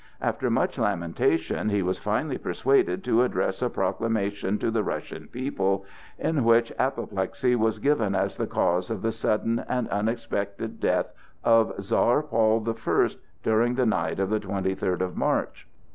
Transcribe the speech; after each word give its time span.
After 0.19 0.49
much 0.49 0.79
lamentation 0.79 1.69
he 1.69 1.83
was 1.83 1.99
finally 1.99 2.39
persuaded 2.39 3.03
to 3.03 3.21
address 3.21 3.61
a 3.61 3.69
proclamation 3.69 4.57
to 4.57 4.71
the 4.71 4.83
Russian 4.83 5.27
people 5.27 5.85
in 6.17 6.43
which 6.43 6.73
apoplexy 6.79 7.55
was 7.55 7.77
given 7.77 8.15
as 8.15 8.35
the 8.35 8.47
cause 8.47 8.89
of 8.89 9.03
the 9.03 9.11
sudden 9.11 9.63
and 9.69 9.87
unexpected 9.89 10.79
death 10.79 11.13
of 11.43 11.79
Czar 11.79 12.23
Paul 12.23 12.61
the 12.61 12.73
First 12.73 13.19
during 13.43 13.75
the 13.75 13.85
night 13.85 14.19
of 14.19 14.31
the 14.31 14.39
twenty 14.39 14.73
third 14.73 15.03
of 15.03 15.15
March. 15.15 15.67